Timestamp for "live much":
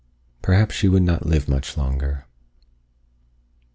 1.27-1.77